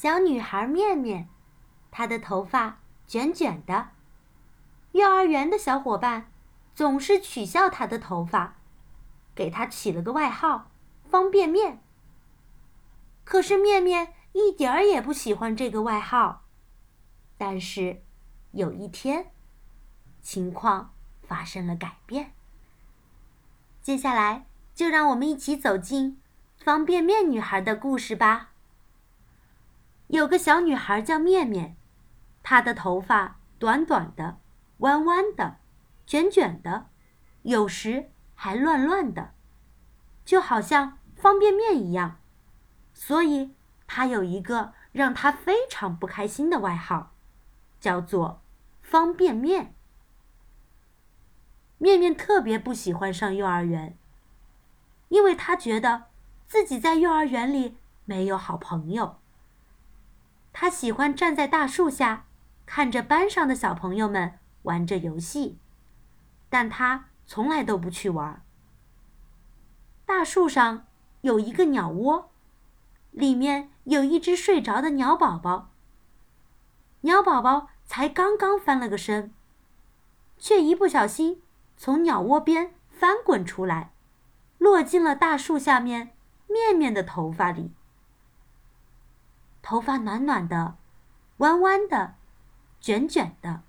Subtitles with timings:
[0.00, 1.28] 小女孩面面，
[1.90, 3.88] 她的头发卷卷的。
[4.92, 6.30] 幼儿园的小伙伴
[6.72, 8.58] 总是取笑她的头发，
[9.34, 10.70] 给她起了个外号
[11.10, 11.82] “方便面”。
[13.26, 16.44] 可是面面一点儿也不喜欢这个外号。
[17.36, 18.00] 但是，
[18.52, 19.32] 有一天，
[20.22, 20.94] 情况
[21.26, 22.34] 发生了改变。
[23.82, 26.20] 接下来，就让我们一起走进
[26.56, 28.50] 方便面女孩的故事吧。
[30.08, 31.76] 有个小女孩叫面面，
[32.42, 34.38] 她的头发短短的、
[34.78, 35.58] 弯弯的、
[36.06, 36.86] 卷卷的，
[37.42, 39.34] 有时还乱乱的，
[40.24, 42.18] 就好像方便面一样。
[42.94, 43.54] 所以，
[43.86, 47.12] 她有一个让她非常不开心的外号，
[47.78, 48.42] 叫做
[48.82, 49.74] “方便面”。
[51.76, 53.96] 面面特别不喜欢上幼儿园，
[55.08, 56.04] 因为她觉得
[56.46, 59.18] 自己在幼儿园里没有好朋友。
[60.60, 62.24] 他喜欢站在大树下，
[62.66, 65.60] 看着班上的小朋友们玩着游戏，
[66.48, 68.44] 但他从来都不去玩。
[70.04, 70.88] 大树上
[71.20, 72.32] 有一个鸟窝，
[73.12, 75.70] 里面有一只睡着的鸟宝宝。
[77.02, 79.32] 鸟宝宝才刚刚翻了个身，
[80.40, 81.40] 却一不小心
[81.76, 83.92] 从鸟窝边翻滚出来，
[84.58, 86.16] 落进了大树下面
[86.48, 87.70] 面面的头发里。
[89.68, 90.78] 头发暖暖的，
[91.36, 92.14] 弯弯的，
[92.80, 93.60] 卷卷的，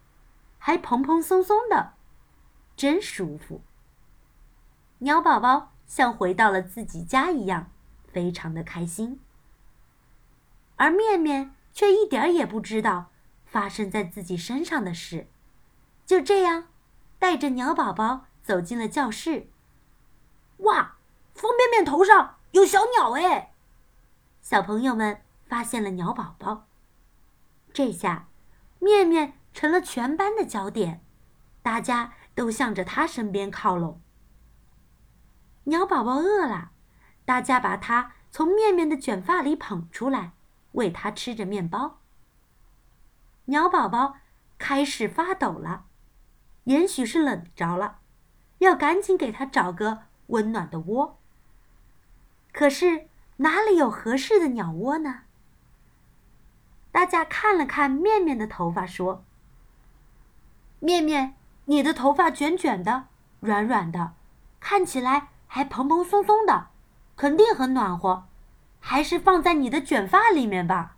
[0.57, 1.91] 还蓬蓬松松的，
[2.77, 3.61] 真舒服。
[4.99, 7.69] 鸟宝宝像回到了自己家一样，
[8.07, 9.19] 非常的开心。
[10.77, 13.11] 而面面却一点儿也不知道
[13.45, 15.27] 发生在自己身上的事，
[16.05, 16.69] 就这样，
[17.19, 19.49] 带着鸟宝宝走进了教室。
[20.59, 20.95] 哇，
[21.33, 23.51] 方便面头上有小鸟哎！
[24.41, 25.19] 小朋友们。
[25.49, 26.67] 发现了鸟宝宝，
[27.73, 28.27] 这下
[28.77, 31.03] 面面成了全班的焦点，
[31.63, 33.99] 大家都向着他身边靠拢。
[35.63, 36.69] 鸟宝宝饿了，
[37.25, 40.33] 大家把它从面面的卷发里捧出来，
[40.73, 41.99] 喂它吃着面包。
[43.45, 44.17] 鸟宝宝
[44.59, 45.85] 开始发抖了，
[46.65, 47.99] 也许是冷着了，
[48.59, 51.17] 要赶紧给它找个温暖的窝。
[52.51, 55.23] 可是哪里有合适的鸟窝呢？
[56.91, 59.23] 大家看了看面面的头发，说
[60.79, 61.35] ：“面面，
[61.65, 63.05] 你的头发卷卷的，
[63.39, 64.13] 软软的，
[64.59, 66.69] 看起来还蓬蓬松松的，
[67.15, 68.25] 肯定很暖和，
[68.79, 70.97] 还是放在你的卷发里面吧。”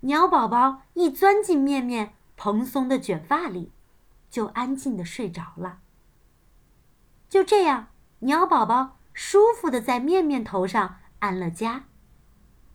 [0.00, 3.70] 鸟宝宝一钻进面面蓬松的卷发里，
[4.30, 5.78] 就安静的睡着了。
[7.28, 7.86] 就这样，
[8.20, 11.84] 鸟宝宝舒服的在面面头上安了家，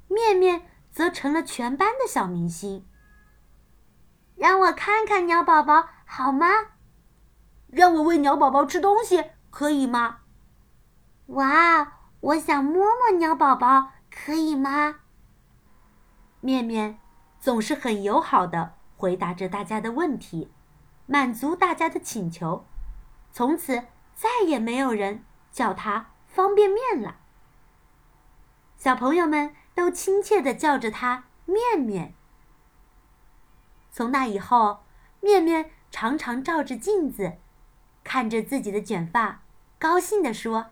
[0.07, 0.69] 面面。
[0.95, 2.87] 则成了全班的小明星。
[4.37, 6.47] 让我看看鸟宝宝好吗？
[7.67, 10.19] 让我喂鸟宝宝吃东西可以吗？
[11.27, 15.01] 哇，我想摸摸鸟宝宝，可以吗？
[16.39, 16.97] 面面
[17.41, 20.49] 总是很友好的回答着大家的问题，
[21.07, 22.65] 满足大家的请求。
[23.33, 27.17] 从此再也没有人叫他方便面了。
[28.77, 29.53] 小朋友们。
[29.75, 32.15] 都亲切地叫着他“面面”。
[33.91, 34.85] 从那以后，
[35.21, 37.37] 面面常常照着镜子，
[38.03, 39.43] 看着自己的卷发，
[39.77, 40.71] 高兴地说：“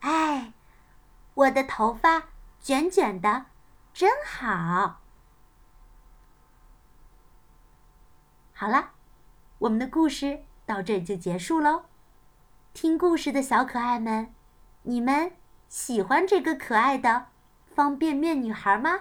[0.00, 0.52] 哎，
[1.34, 2.24] 我的头发
[2.60, 3.46] 卷卷的，
[3.92, 5.02] 真好。”
[8.52, 8.92] 好了，
[9.58, 11.84] 我们的故事到这就结束喽。
[12.72, 14.34] 听故事的小可爱们，
[14.82, 15.32] 你们
[15.68, 17.28] 喜欢这个可爱的？
[17.74, 19.00] 方便面女孩吗？